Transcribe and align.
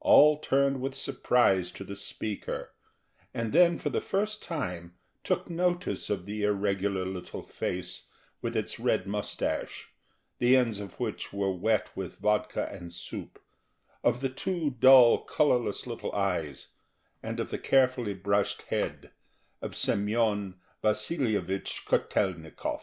All 0.00 0.36
turned 0.40 0.82
with 0.82 0.94
surprise 0.94 1.72
to 1.72 1.84
the 1.84 1.96
speaker, 1.96 2.74
and 3.32 3.50
then 3.50 3.78
for 3.78 3.88
the 3.88 4.02
first 4.02 4.42
time 4.42 4.94
took 5.24 5.48
notice 5.48 6.10
of 6.10 6.26
the 6.26 6.42
irregular 6.42 7.06
little 7.06 7.40
face 7.42 8.06
with 8.42 8.54
its 8.54 8.78
red 8.78 9.06
moustache, 9.06 9.88
the 10.38 10.54
ends 10.54 10.80
of 10.80 11.00
which 11.00 11.32
were 11.32 11.50
wet 11.54 11.88
with 11.96 12.18
vodka 12.20 12.68
and 12.70 12.92
soup, 12.92 13.40
of 14.04 14.20
the 14.20 14.28
two 14.28 14.76
dull, 14.80 15.16
colourless 15.22 15.86
little 15.86 16.12
eyes, 16.12 16.66
and 17.22 17.40
of 17.40 17.48
the 17.50 17.56
carefully 17.56 18.12
brushed 18.12 18.60
head 18.68 19.12
of 19.62 19.74
Semyon 19.74 20.60
Vasilyevich 20.84 21.86
Kotel'nikov. 21.86 22.82